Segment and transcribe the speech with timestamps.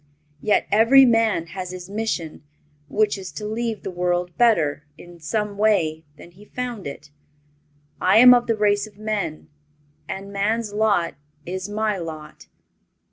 [0.41, 2.43] Yet every man has his mission,
[2.89, 7.11] which is to leave the world better, in some way, than he found it.
[8.01, 9.49] I am of the race of men,
[10.09, 11.13] and man's lot
[11.45, 12.47] is my lot.